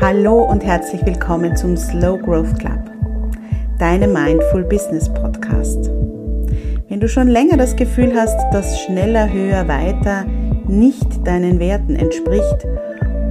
[0.00, 2.90] Hallo und herzlich willkommen zum Slow Growth Club,
[3.78, 5.90] deinem Mindful Business Podcast.
[6.88, 10.24] Wenn du schon länger das Gefühl hast, dass schneller, höher, weiter
[10.66, 12.66] nicht deinen Werten entspricht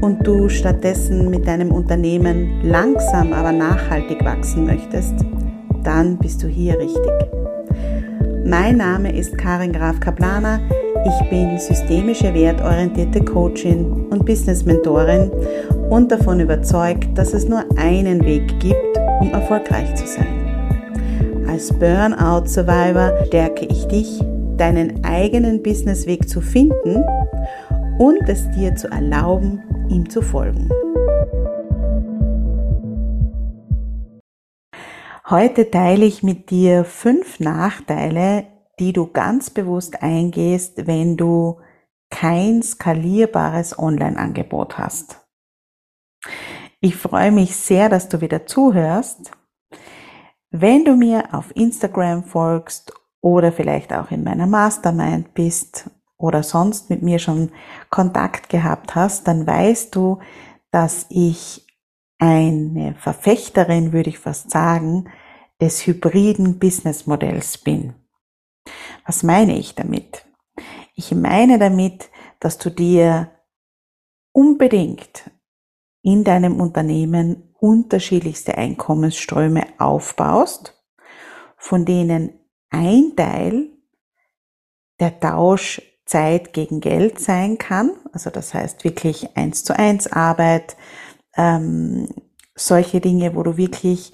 [0.02, 5.16] und du stattdessen mit deinem Unternehmen langsam, aber nachhaltig wachsen möchtest,
[5.84, 7.12] dann bist du hier richtig.
[8.46, 10.60] Mein Name ist Karin Graf Kaplaner.
[11.04, 15.32] Ich bin systemische wertorientierte Coachin und Business Mentorin
[15.90, 21.46] und davon überzeugt, dass es nur einen Weg gibt, um erfolgreich zu sein.
[21.48, 24.22] Als Burnout Survivor stärke ich dich,
[24.58, 27.04] deinen eigenen Businessweg zu finden
[27.98, 30.70] und es dir zu erlauben, ihm zu folgen.
[35.30, 38.46] Heute teile ich mit dir fünf Nachteile,
[38.80, 41.58] die du ganz bewusst eingehst, wenn du
[42.10, 45.29] kein skalierbares Online-Angebot hast.
[46.82, 49.32] Ich freue mich sehr, dass du wieder zuhörst.
[50.50, 56.90] Wenn du mir auf Instagram folgst oder vielleicht auch in meiner Mastermind bist oder sonst
[56.90, 57.52] mit mir schon
[57.90, 60.20] Kontakt gehabt hast, dann weißt du,
[60.72, 61.68] dass ich
[62.18, 65.10] eine Verfechterin, würde ich fast sagen,
[65.62, 67.94] des hybriden Businessmodells bin.
[69.06, 70.26] Was meine ich damit?
[70.96, 73.32] Ich meine damit, dass du dir
[74.32, 75.30] unbedingt
[76.02, 80.76] in deinem Unternehmen unterschiedlichste Einkommensströme aufbaust,
[81.58, 82.32] von denen
[82.70, 83.70] ein Teil
[85.00, 90.76] der Tausch Zeit gegen Geld sein kann, also das heißt wirklich eins zu eins Arbeit,
[91.38, 92.08] ähm,
[92.56, 94.12] solche Dinge, wo du wirklich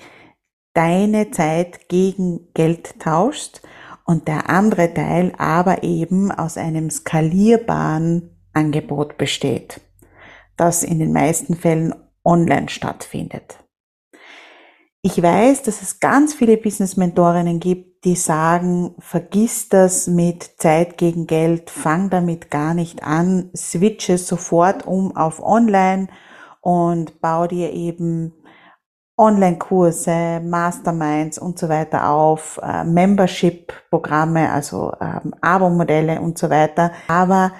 [0.73, 3.61] deine Zeit gegen Geld tauschst
[4.05, 9.81] und der andere Teil aber eben aus einem skalierbaren Angebot besteht
[10.57, 13.59] das in den meisten Fällen online stattfindet.
[15.01, 21.27] Ich weiß, dass es ganz viele Business-Mentorinnen gibt, die sagen, vergiss das mit Zeit gegen
[21.27, 26.07] Geld, fang damit gar nicht an, switche sofort um auf online
[26.61, 28.33] und bau dir eben
[29.17, 36.91] Online-Kurse, Masterminds und so weiter auf, äh, Membership-Programme, also ähm, Abo-Modelle und so weiter.
[37.07, 37.51] Aber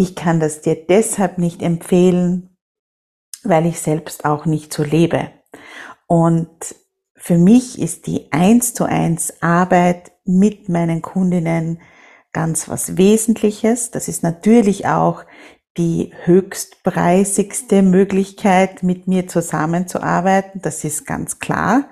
[0.00, 2.56] ich kann das dir deshalb nicht empfehlen,
[3.44, 5.30] weil ich selbst auch nicht so lebe.
[6.06, 6.74] Und
[7.16, 11.82] für mich ist die eins zu eins Arbeit mit meinen Kundinnen
[12.32, 13.90] ganz was Wesentliches.
[13.90, 15.24] Das ist natürlich auch
[15.76, 20.62] die höchstpreisigste Möglichkeit, mit mir zusammenzuarbeiten.
[20.62, 21.90] Das ist ganz klar.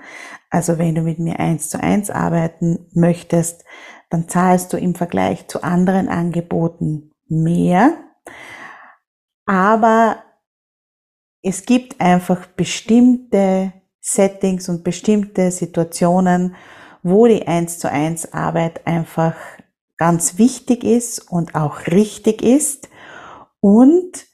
[0.49, 3.67] Also wenn du mit mir eins zu eins arbeiten möchtest,
[4.09, 7.97] dann zahlst du im Vergleich zu anderen Angeboten mehr.
[9.47, 10.23] Aber
[11.43, 16.55] es gibt einfach bestimmte Settings und bestimmte Situationen,
[17.03, 19.35] wo die 1 zu 1 Arbeit einfach
[19.97, 22.89] ganz wichtig ist und auch richtig ist.
[23.61, 24.27] Und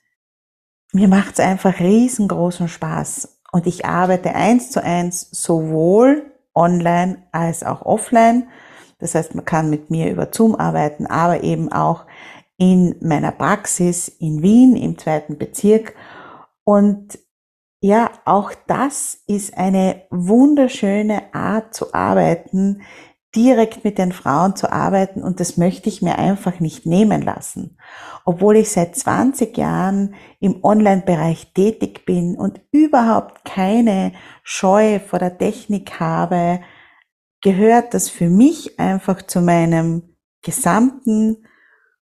[0.93, 3.41] mir macht es einfach riesengroßen Spaß.
[3.53, 8.49] Und ich arbeite eins zu eins sowohl online als auch offline.
[8.99, 12.05] Das heißt, man kann mit mir über Zoom arbeiten, aber eben auch
[12.57, 15.95] in meiner Praxis in Wien im zweiten Bezirk.
[16.65, 17.19] Und
[17.81, 22.83] ja, auch das ist eine wunderschöne Art zu arbeiten,
[23.35, 27.77] direkt mit den Frauen zu arbeiten und das möchte ich mir einfach nicht nehmen lassen.
[28.25, 34.13] Obwohl ich seit 20 Jahren im Online-Bereich tätig bin und überhaupt keine
[34.45, 36.61] Scheu vor der Technik habe,
[37.43, 41.45] gehört das für mich einfach zu meinem gesamten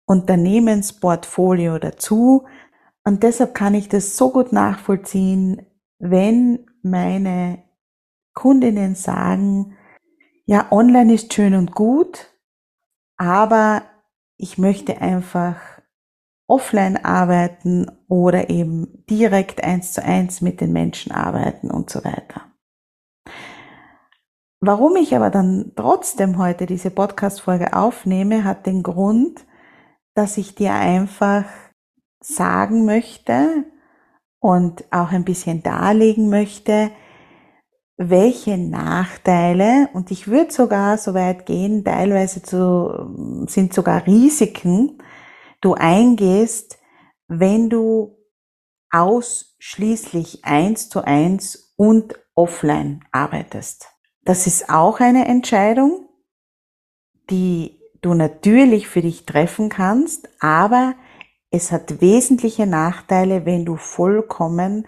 [0.08, 2.46] Unternehmensportfolio dazu.
[3.04, 5.66] Und deshalb kann ich das so gut nachvollziehen,
[5.98, 7.62] wenn meine
[8.34, 9.76] Kundinnen sagen,
[10.46, 12.32] ja, online ist schön und gut,
[13.16, 13.82] aber
[14.38, 15.56] ich möchte einfach
[16.46, 22.48] offline arbeiten oder eben direkt eins zu eins mit den Menschen arbeiten und so weiter.
[24.60, 29.44] Warum ich aber dann trotzdem heute diese Podcast-Folge aufnehme, hat den Grund,
[30.14, 31.44] dass ich dir einfach
[32.20, 33.64] sagen möchte
[34.40, 36.90] und auch ein bisschen darlegen möchte,
[37.96, 45.02] welche Nachteile, und ich würde sogar so weit gehen, teilweise zu, sind sogar Risiken,
[45.60, 46.78] du eingehst,
[47.26, 48.16] wenn du
[48.90, 53.88] ausschließlich eins zu eins und offline arbeitest.
[54.22, 56.08] Das ist auch eine Entscheidung,
[57.30, 60.94] die du natürlich für dich treffen kannst, aber
[61.50, 64.86] es hat wesentliche Nachteile, wenn du vollkommen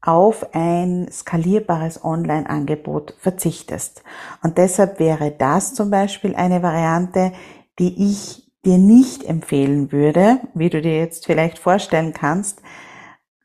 [0.00, 4.02] auf ein skalierbares Online-Angebot verzichtest.
[4.42, 7.32] Und deshalb wäre das zum Beispiel eine Variante,
[7.78, 12.62] die ich dir nicht empfehlen würde, wie du dir jetzt vielleicht vorstellen kannst,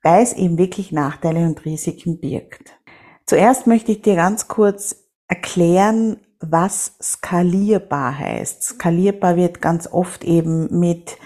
[0.04, 2.78] weil es eben wirklich Nachteile und Risiken birgt.
[3.26, 5.03] Zuerst möchte ich dir ganz kurz
[5.34, 8.62] erklären, was skalierbar heißt.
[8.62, 11.18] Skalierbar wird ganz oft eben mit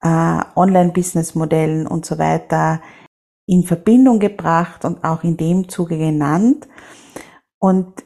[0.00, 2.80] äh, Online-Business-Modellen und so weiter
[3.46, 6.66] in Verbindung gebracht und auch in dem Zuge genannt.
[7.58, 8.04] Und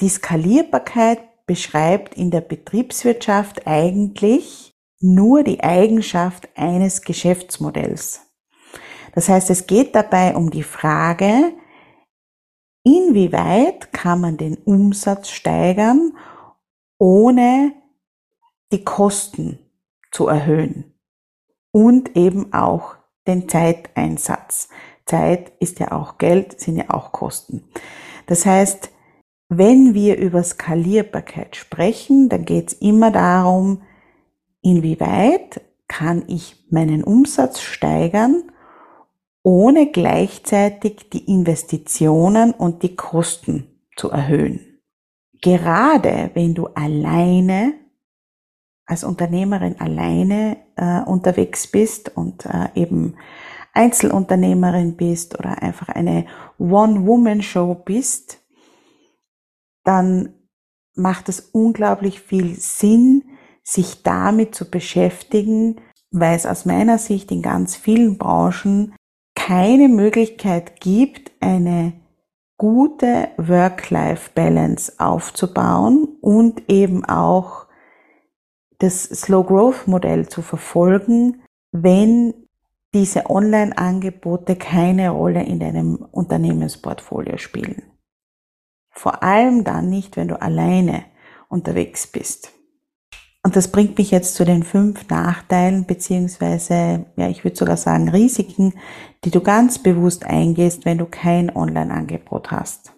[0.00, 8.20] die Skalierbarkeit beschreibt in der Betriebswirtschaft eigentlich nur die Eigenschaft eines Geschäftsmodells.
[9.14, 11.54] Das heißt, es geht dabei um die Frage,
[12.84, 16.16] inwieweit kann man den Umsatz steigern,
[16.98, 17.72] ohne
[18.72, 19.58] die Kosten
[20.10, 20.94] zu erhöhen
[21.70, 22.96] und eben auch
[23.26, 24.68] den Zeiteinsatz.
[25.06, 27.64] Zeit ist ja auch Geld, sind ja auch Kosten.
[28.26, 28.90] Das heißt,
[29.48, 33.82] wenn wir über Skalierbarkeit sprechen, dann geht es immer darum,
[34.62, 38.51] inwieweit kann ich meinen Umsatz steigern,
[39.42, 43.66] ohne gleichzeitig die Investitionen und die Kosten
[43.96, 44.80] zu erhöhen.
[45.40, 47.74] Gerade wenn du alleine
[48.86, 53.16] als Unternehmerin alleine äh, unterwegs bist und äh, eben
[53.72, 56.26] Einzelunternehmerin bist oder einfach eine
[56.58, 58.38] One-Woman-Show bist,
[59.84, 60.34] dann
[60.94, 63.24] macht es unglaublich viel Sinn,
[63.62, 65.80] sich damit zu beschäftigen,
[66.10, 68.94] weil es aus meiner Sicht in ganz vielen Branchen
[69.46, 71.94] keine Möglichkeit gibt, eine
[72.58, 77.66] gute Work-Life-Balance aufzubauen und eben auch
[78.78, 81.42] das Slow Growth Modell zu verfolgen,
[81.72, 82.34] wenn
[82.94, 87.82] diese Online-Angebote keine Rolle in deinem Unternehmensportfolio spielen.
[88.90, 91.04] Vor allem dann nicht, wenn du alleine
[91.48, 92.52] unterwegs bist.
[93.44, 98.08] Und das bringt mich jetzt zu den fünf Nachteilen beziehungsweise, ja, ich würde sogar sagen
[98.08, 98.74] Risiken,
[99.24, 102.92] die du ganz bewusst eingehst, wenn du kein Online-Angebot hast.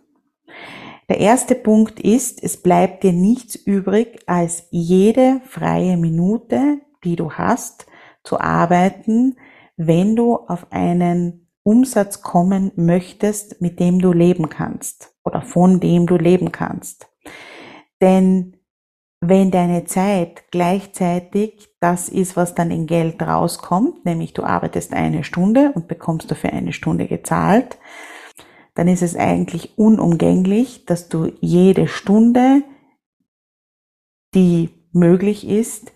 [1.08, 7.32] Der erste Punkt ist, es bleibt dir nichts übrig, als jede freie Minute, die du
[7.32, 7.86] hast,
[8.22, 9.36] zu arbeiten,
[9.76, 16.06] wenn du auf einen Umsatz kommen möchtest, mit dem du leben kannst oder von dem
[16.06, 17.08] du leben kannst.
[18.00, 18.56] Denn
[19.28, 25.24] wenn deine Zeit gleichzeitig das ist, was dann in Geld rauskommt, nämlich du arbeitest eine
[25.24, 27.78] Stunde und bekommst dafür eine Stunde gezahlt,
[28.74, 32.62] dann ist es eigentlich unumgänglich, dass du jede Stunde,
[34.34, 35.92] die möglich ist,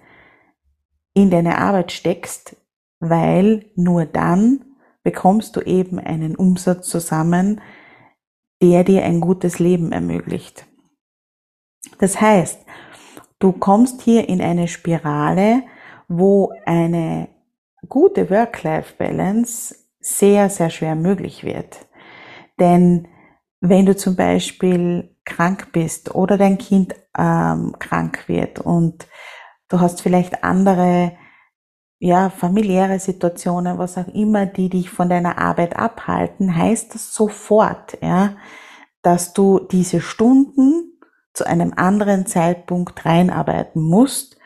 [1.14, 2.56] in deine Arbeit steckst,
[3.00, 4.64] weil nur dann
[5.02, 7.60] bekommst du eben einen Umsatz zusammen,
[8.62, 10.66] der dir ein gutes Leben ermöglicht.
[11.98, 12.60] Das heißt,
[13.38, 15.62] du kommst hier in eine Spirale,
[16.08, 17.28] wo eine
[17.88, 21.86] gute Work-Life-Balance sehr, sehr schwer möglich wird.
[22.58, 23.08] Denn
[23.60, 29.06] wenn du zum Beispiel krank bist oder dein Kind ähm, krank wird und
[29.68, 31.12] du hast vielleicht andere
[32.00, 37.98] ja, familiäre Situationen, was auch immer, die dich von deiner Arbeit abhalten, heißt das sofort,
[38.00, 38.36] ja,
[39.02, 40.87] dass du diese Stunden
[41.38, 44.36] zu einem anderen Zeitpunkt reinarbeiten musst,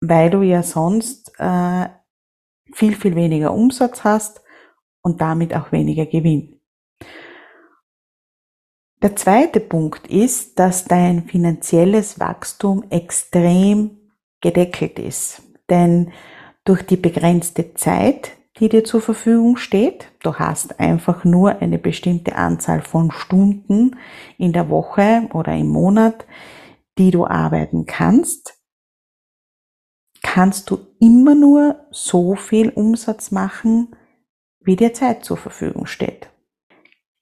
[0.00, 1.88] weil du ja sonst äh,
[2.72, 4.42] viel, viel weniger Umsatz hast
[5.00, 6.60] und damit auch weniger Gewinn.
[9.00, 14.10] Der zweite Punkt ist, dass dein finanzielles Wachstum extrem
[14.40, 15.42] gedeckelt ist.
[15.70, 16.10] Denn
[16.64, 22.36] durch die begrenzte Zeit, die dir zur Verfügung steht, du hast einfach nur eine bestimmte
[22.36, 23.96] Anzahl von Stunden
[24.38, 26.24] in der Woche oder im Monat,
[26.98, 28.60] die du arbeiten kannst,
[30.22, 33.96] kannst du immer nur so viel Umsatz machen,
[34.60, 36.30] wie dir Zeit zur Verfügung steht.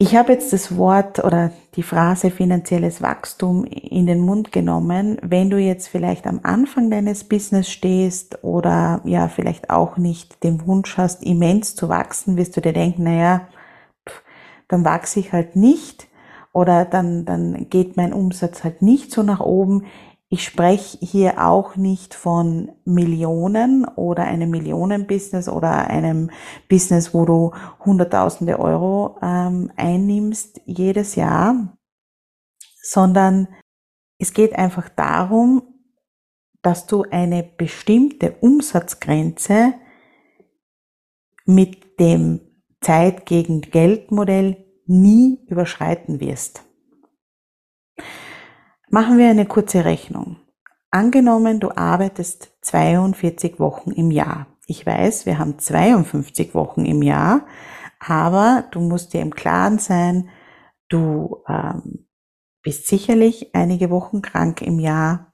[0.02, 5.16] Ich habe jetzt das Wort oder die Phrase finanzielles Wachstum in den Mund genommen.
[5.22, 10.66] Wenn du jetzt vielleicht am Anfang deines Business stehst oder ja vielleicht auch nicht den
[10.66, 13.46] Wunsch hast, immens zu wachsen, wirst du dir denken, naja,
[14.66, 16.08] dann wachse ich halt nicht
[16.52, 19.84] oder dann, dann geht mein Umsatz halt nicht so nach oben.
[20.32, 26.30] Ich spreche hier auch nicht von Millionen oder einem Millionenbusiness oder einem
[26.70, 27.52] Business, wo du
[27.84, 31.76] Hunderttausende Euro ähm, einnimmst jedes Jahr,
[32.80, 33.46] sondern
[34.18, 35.64] es geht einfach darum,
[36.62, 39.74] dass du eine bestimmte Umsatzgrenze
[41.44, 42.40] mit dem
[42.80, 46.64] Zeit gegen Geld Modell nie überschreiten wirst.
[48.94, 50.36] Machen wir eine kurze Rechnung.
[50.90, 54.48] Angenommen, du arbeitest 42 Wochen im Jahr.
[54.66, 57.46] Ich weiß, wir haben 52 Wochen im Jahr,
[57.98, 60.28] aber du musst dir im Klaren sein,
[60.90, 62.06] du ähm,
[62.62, 65.32] bist sicherlich einige Wochen krank im Jahr.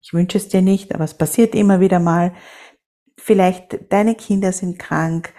[0.00, 2.34] Ich wünsche es dir nicht, aber es passiert immer wieder mal.
[3.16, 5.34] Vielleicht deine Kinder sind krank,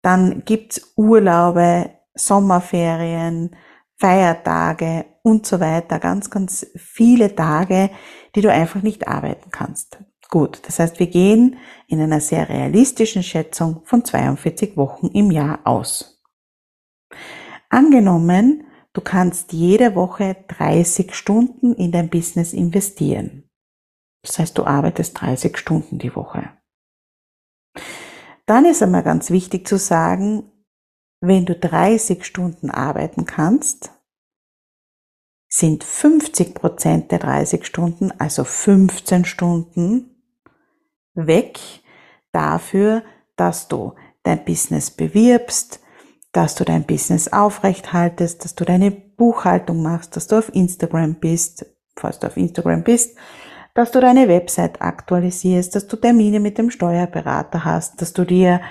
[0.00, 3.54] dann gibt's Urlaube, Sommerferien,
[3.98, 5.98] Feiertage und so weiter.
[5.98, 7.90] Ganz, ganz viele Tage,
[8.34, 9.98] die du einfach nicht arbeiten kannst.
[10.28, 15.60] Gut, das heißt, wir gehen in einer sehr realistischen Schätzung von 42 Wochen im Jahr
[15.64, 16.22] aus.
[17.68, 18.64] Angenommen,
[18.94, 23.50] du kannst jede Woche 30 Stunden in dein Business investieren.
[24.22, 26.50] Das heißt, du arbeitest 30 Stunden die Woche.
[28.46, 30.50] Dann ist einmal ganz wichtig zu sagen,
[31.20, 33.92] wenn du 30 Stunden arbeiten kannst,
[35.54, 40.16] sind 50 Prozent der 30 Stunden, also 15 Stunden,
[41.12, 41.60] weg
[42.32, 43.02] dafür,
[43.36, 43.92] dass du
[44.22, 45.80] dein Business bewirbst,
[46.32, 51.16] dass du dein Business aufrecht haltest, dass du deine Buchhaltung machst, dass du auf Instagram
[51.16, 51.66] bist,
[51.96, 53.18] falls du auf Instagram bist,
[53.74, 58.62] dass du deine Website aktualisierst, dass du Termine mit dem Steuerberater hast, dass du dir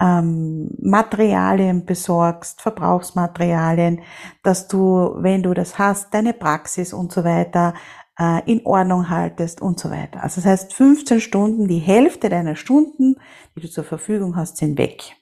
[0.00, 4.02] ähm, Materialien besorgst, Verbrauchsmaterialien,
[4.42, 7.74] dass du, wenn du das hast, deine Praxis und so weiter
[8.18, 10.22] äh, in Ordnung haltest und so weiter.
[10.22, 13.16] Also das heißt, 15 Stunden, die Hälfte deiner Stunden,
[13.54, 15.16] die du zur Verfügung hast, sind weg.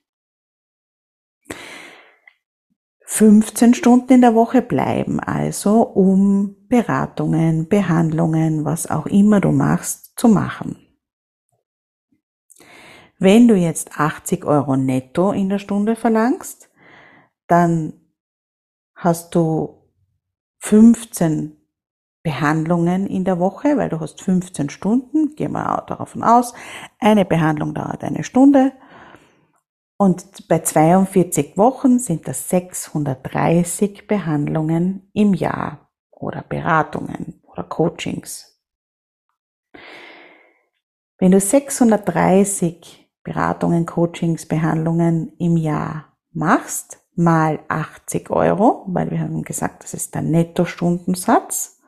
[3.07, 10.19] 15 Stunden in der Woche bleiben also, um Beratungen, Behandlungen, was auch immer du machst,
[10.19, 10.84] zu machen.
[13.19, 16.71] Wenn du jetzt 80 Euro netto in der Stunde verlangst,
[17.47, 17.95] dann
[18.95, 19.83] hast du
[20.61, 21.57] 15
[22.23, 26.55] Behandlungen in der Woche, weil du hast 15 Stunden, gehen wir davon aus,
[26.99, 28.73] eine Behandlung dauert eine Stunde
[29.97, 38.61] und bei 42 Wochen sind das 630 Behandlungen im Jahr oder Beratungen oder Coachings.
[41.19, 49.43] Wenn du 630 Beratungen, Coachings, Behandlungen im Jahr machst, mal 80 Euro, weil wir haben
[49.43, 51.81] gesagt, das ist der Nettostundensatz,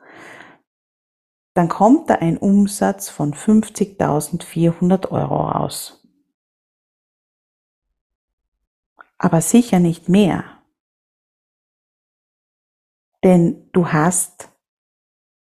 [1.53, 6.07] dann kommt da ein Umsatz von 50.400 Euro raus.
[9.17, 10.43] Aber sicher nicht mehr.
[13.23, 14.49] Denn du hast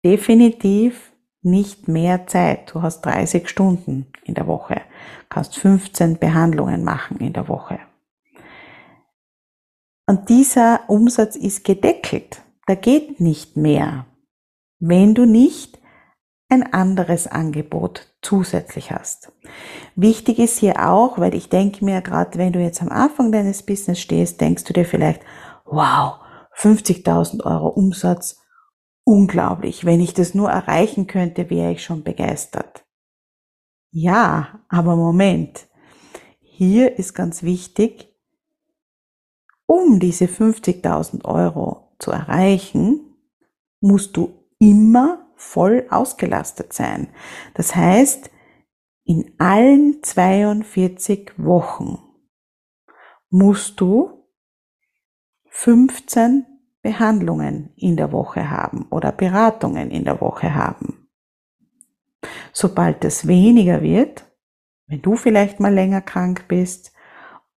[0.04, 1.12] definitiv
[1.46, 2.74] nicht mehr Zeit.
[2.74, 4.82] Du hast 30 Stunden in der Woche,
[5.30, 7.78] kannst 15 Behandlungen machen in der Woche.
[10.06, 12.42] Und dieser Umsatz ist gedeckelt.
[12.66, 14.06] Da geht nicht mehr.
[14.78, 15.78] Wenn du nicht
[16.48, 19.32] ein anderes Angebot zusätzlich hast.
[19.96, 23.64] Wichtig ist hier auch, weil ich denke mir, gerade wenn du jetzt am Anfang deines
[23.64, 25.22] Business stehst, denkst du dir vielleicht,
[25.64, 26.20] wow,
[26.56, 28.40] 50.000 Euro Umsatz,
[29.06, 29.84] unglaublich.
[29.84, 32.84] Wenn ich das nur erreichen könnte, wäre ich schon begeistert.
[33.90, 35.68] Ja, aber Moment.
[36.40, 38.12] Hier ist ganz wichtig,
[39.66, 43.14] um diese 50.000 Euro zu erreichen,
[43.80, 47.08] musst du immer voll ausgelastet sein.
[47.54, 48.30] Das heißt,
[49.04, 51.98] in allen 42 Wochen
[53.30, 54.24] musst du
[55.50, 56.55] 15
[56.86, 61.08] Behandlungen in der Woche haben oder Beratungen in der Woche haben.
[62.52, 64.24] Sobald es weniger wird,
[64.86, 66.92] wenn du vielleicht mal länger krank bist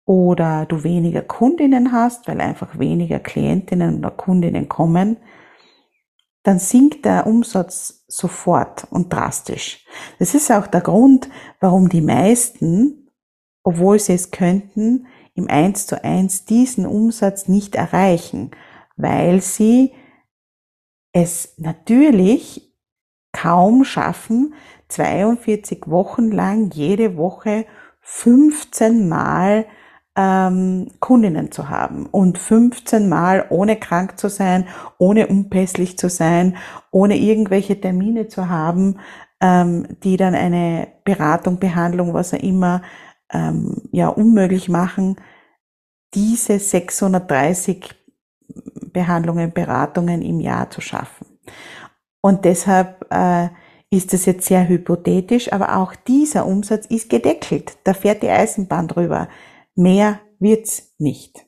[0.04, 5.18] oder du weniger Kundinnen hast, weil einfach weniger Klientinnen oder Kundinnen kommen,
[6.42, 9.86] dann sinkt der Umsatz sofort und drastisch.
[10.18, 13.12] Das ist auch der Grund, warum die meisten,
[13.62, 15.06] obwohl sie es könnten,
[15.36, 18.50] im 1 zu 1 diesen Umsatz nicht erreichen,
[19.00, 19.94] weil sie
[21.14, 22.76] es natürlich
[23.32, 24.54] kaum schaffen,
[24.90, 27.66] 42 Wochen lang jede Woche
[28.02, 29.66] 15 Mal
[30.16, 36.58] ähm, Kundinnen zu haben und 15 Mal ohne krank zu sein, ohne unpässlich zu sein,
[36.92, 39.00] ohne irgendwelche Termine zu haben,
[39.42, 42.82] ähm, die dann eine Beratung, Behandlung, was auch immer,
[43.32, 45.16] ähm, ja, unmöglich machen,
[46.14, 47.99] diese 630
[48.92, 51.26] Behandlungen, Beratungen im Jahr zu schaffen.
[52.22, 53.50] Und deshalb äh,
[53.90, 57.78] ist es jetzt sehr hypothetisch, aber auch dieser Umsatz ist gedeckelt.
[57.84, 59.30] Da fährt die Eisenbahn drüber.
[59.76, 61.46] Mehr wird's nicht.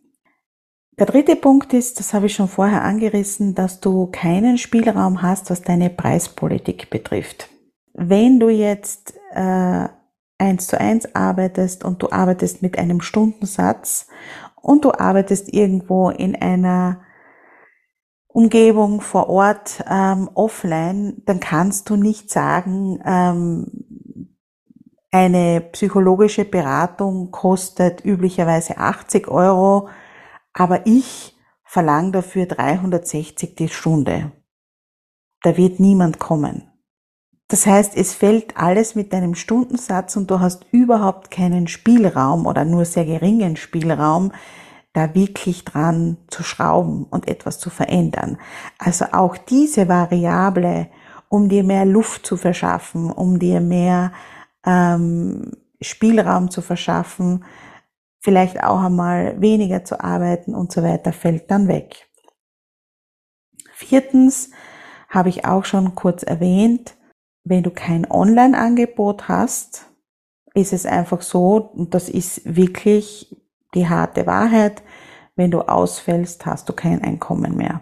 [0.97, 5.49] Der dritte Punkt ist, das habe ich schon vorher angerissen, dass du keinen Spielraum hast,
[5.49, 7.49] was deine Preispolitik betrifft.
[7.93, 9.87] Wenn du jetzt äh,
[10.37, 14.07] eins zu eins arbeitest und du arbeitest mit einem Stundensatz
[14.61, 17.01] und du arbeitest irgendwo in einer
[18.33, 24.37] Umgebung vor Ort ähm, offline, dann kannst du nicht sagen, ähm,
[25.11, 29.89] eine psychologische Beratung kostet üblicherweise 80 Euro,
[30.53, 34.31] aber ich verlange dafür 360 die Stunde.
[35.43, 36.71] Da wird niemand kommen.
[37.49, 42.63] Das heißt, es fällt alles mit deinem Stundensatz und du hast überhaupt keinen Spielraum oder
[42.63, 44.31] nur sehr geringen Spielraum,
[44.93, 48.37] da wirklich dran zu schrauben und etwas zu verändern.
[48.77, 50.89] Also auch diese Variable,
[51.29, 54.11] um dir mehr Luft zu verschaffen, um dir mehr
[54.65, 57.45] ähm, Spielraum zu verschaffen,
[58.19, 62.09] vielleicht auch einmal weniger zu arbeiten und so weiter, fällt dann weg.
[63.73, 64.51] Viertens
[65.09, 66.95] habe ich auch schon kurz erwähnt,
[67.43, 69.87] wenn du kein Online-Angebot hast,
[70.53, 73.40] ist es einfach so, und das ist wirklich
[73.73, 74.83] die harte Wahrheit,
[75.35, 77.81] wenn du ausfällst, hast du kein Einkommen mehr.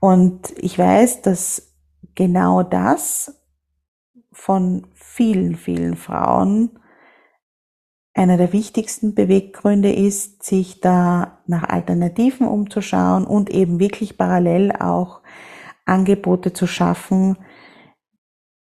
[0.00, 1.74] Und ich weiß, dass
[2.14, 3.42] genau das
[4.32, 6.78] von vielen, vielen Frauen
[8.14, 15.20] einer der wichtigsten Beweggründe ist, sich da nach Alternativen umzuschauen und eben wirklich parallel auch
[15.84, 17.36] Angebote zu schaffen,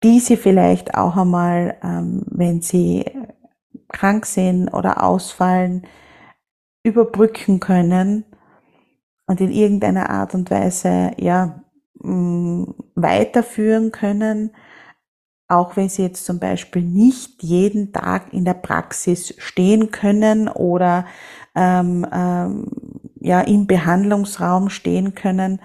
[0.03, 3.05] die sie vielleicht auch einmal, ähm, wenn sie
[3.97, 5.87] krank sind oder ausfallen,
[6.83, 8.25] überbrücken können
[9.27, 11.63] und in irgendeiner Art und Weise ja
[12.01, 14.51] mm, weiterführen können,
[15.49, 21.07] auch wenn sie jetzt zum Beispiel nicht jeden Tag in der Praxis stehen können oder
[21.55, 22.71] ähm, ähm,
[23.19, 25.61] ja im Behandlungsraum stehen können.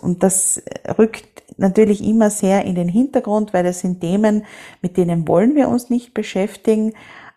[0.00, 0.62] Und das
[0.98, 4.44] rückt natürlich immer sehr in den Hintergrund, weil das sind Themen,
[4.82, 6.92] mit denen wollen wir uns nicht beschäftigen,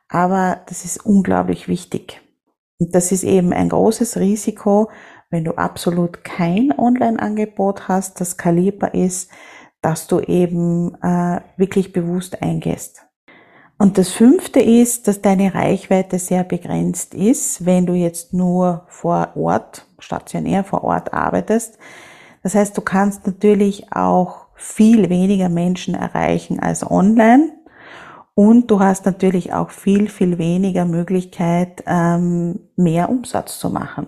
[0.09, 2.21] aber das ist unglaublich wichtig.
[2.79, 4.89] Und das ist eben ein großes Risiko,
[5.29, 9.29] wenn du absolut kein Online-Angebot hast, das skalierbar ist,
[9.81, 13.05] dass du eben äh, wirklich bewusst eingehst.
[13.77, 19.33] Und das fünfte ist, dass deine Reichweite sehr begrenzt ist, wenn du jetzt nur vor
[19.35, 21.77] Ort, stationär vor Ort arbeitest.
[22.43, 27.53] Das heißt, du kannst natürlich auch viel weniger Menschen erreichen als online.
[28.41, 34.07] Und du hast natürlich auch viel, viel weniger Möglichkeit, ähm, mehr Umsatz zu machen.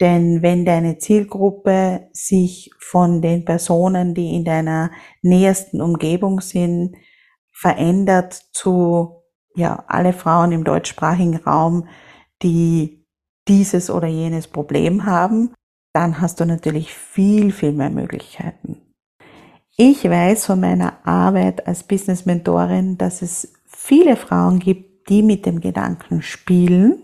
[0.00, 6.94] Denn wenn deine Zielgruppe sich von den Personen, die in deiner nähersten Umgebung sind,
[7.50, 9.24] verändert zu,
[9.56, 11.88] ja, alle Frauen im deutschsprachigen Raum,
[12.40, 13.04] die
[13.48, 15.52] dieses oder jenes Problem haben,
[15.92, 18.83] dann hast du natürlich viel, viel mehr Möglichkeiten.
[19.76, 25.46] Ich weiß von meiner Arbeit als Business Mentorin, dass es viele Frauen gibt, die mit
[25.46, 27.02] dem Gedanken spielen,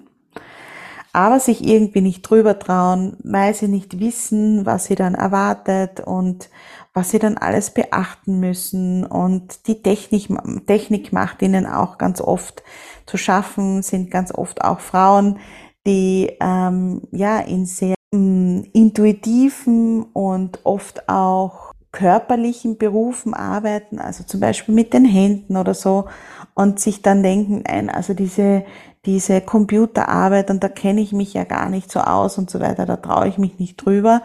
[1.12, 6.48] aber sich irgendwie nicht drüber trauen, weil sie nicht wissen, was sie dann erwartet und
[6.94, 9.04] was sie dann alles beachten müssen.
[9.04, 10.28] Und die Technik,
[10.68, 12.62] Technik macht ihnen auch ganz oft
[13.04, 15.40] zu schaffen, sind ganz oft auch Frauen,
[15.88, 24.40] die ähm, ja in sehr ähm, intuitiven und oft auch körperlichen Berufen arbeiten, also zum
[24.40, 26.07] Beispiel mit den Händen oder so,
[26.55, 28.64] und sich dann denken, nein, also diese
[29.07, 32.85] diese Computerarbeit und da kenne ich mich ja gar nicht so aus und so weiter,
[32.85, 34.22] da traue ich mich nicht drüber.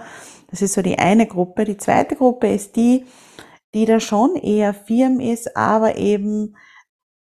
[0.49, 1.65] Das ist so die eine Gruppe.
[1.65, 3.06] Die zweite Gruppe ist die,
[3.73, 6.56] die da schon eher firm ist, aber eben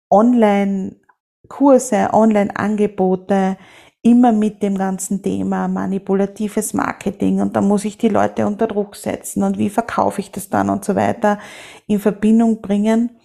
[0.10, 3.58] Online-Kurse, Online-Angebote,
[4.04, 8.96] immer mit dem ganzen Thema manipulatives Marketing und da muss ich die Leute unter Druck
[8.98, 11.40] setzen und wie verkaufe ich das dann und so weiter
[11.88, 13.18] in Verbindung bringen.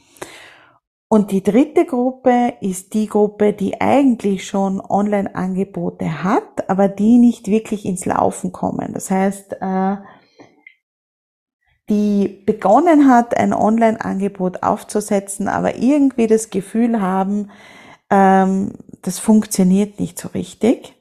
[1.09, 7.49] Und die dritte Gruppe ist die Gruppe, die eigentlich schon Online-Angebote hat, aber die nicht
[7.49, 8.93] wirklich ins Laufen kommen.
[8.93, 9.97] Das heißt, äh,
[11.89, 17.51] die begonnen hat, ein Online-Angebot aufzusetzen, aber irgendwie das Gefühl haben,
[18.11, 20.95] ähm, das funktioniert nicht so richtig.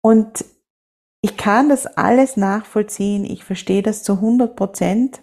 [0.00, 0.44] Und
[1.20, 3.24] ich kann das alles nachvollziehen.
[3.24, 5.22] Ich verstehe das zu 100 Prozent.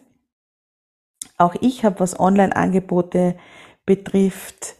[1.37, 3.37] Auch ich habe, was Online-Angebote
[3.85, 4.75] betrifft,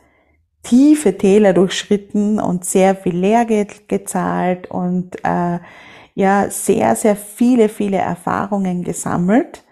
[0.63, 5.59] tiefe Täler durchschritten und sehr viel Lehrgeld gezahlt und äh,
[6.15, 9.63] ja sehr, sehr viele, viele Erfahrungen gesammelt,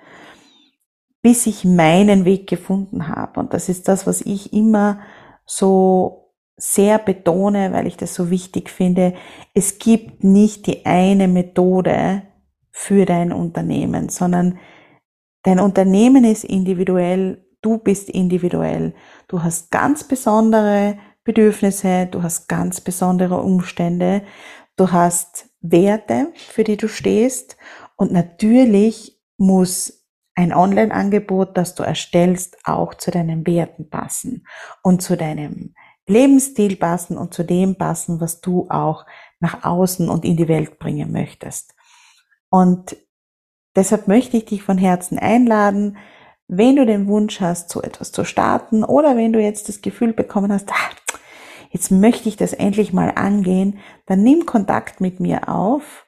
[1.22, 3.40] bis ich meinen Weg gefunden habe.
[3.40, 5.00] Und das ist das, was ich immer
[5.46, 6.21] so
[6.58, 9.14] sehr betone, weil ich das so wichtig finde,
[9.54, 12.24] es gibt nicht die eine Methode
[12.72, 14.60] für dein Unternehmen, sondern
[15.44, 18.94] dein Unternehmen ist individuell, du bist individuell,
[19.28, 24.24] du hast ganz besondere Bedürfnisse, du hast ganz besondere Umstände,
[24.76, 27.58] du hast Werte, für die du stehst
[27.96, 34.48] und natürlich muss ein Online-Angebot, das du erstellst, auch zu deinen Werten passen
[34.82, 35.76] und zu deinem
[36.08, 39.06] Lebensstil passen und zu dem passen, was du auch
[39.40, 41.74] nach außen und in die Welt bringen möchtest.
[42.50, 42.96] Und
[43.76, 45.98] deshalb möchte ich dich von Herzen einladen,
[46.48, 50.12] wenn du den Wunsch hast, so etwas zu starten oder wenn du jetzt das Gefühl
[50.12, 50.90] bekommen hast, ah,
[51.70, 56.06] jetzt möchte ich das endlich mal angehen, dann nimm Kontakt mit mir auf.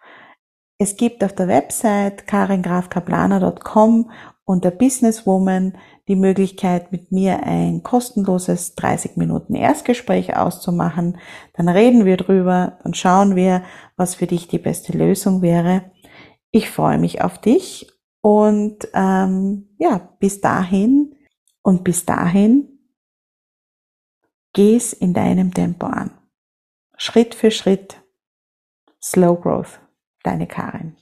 [0.78, 4.12] Es gibt auf der Website karingrafkaplaner.com
[4.46, 5.78] unter Businesswoman
[6.08, 11.18] die Möglichkeit, mit mir ein kostenloses 30 Minuten Erstgespräch auszumachen.
[11.54, 13.64] Dann reden wir drüber, dann schauen wir,
[13.96, 15.92] was für dich die beste Lösung wäre.
[16.52, 17.88] Ich freue mich auf dich
[18.22, 21.16] und ähm, ja, bis dahin
[21.62, 22.74] und bis dahin
[24.54, 26.12] geh's in deinem Tempo an.
[26.98, 28.02] Schritt für Schritt.
[29.02, 29.80] Slow Growth.
[30.24, 30.96] Deine Karin.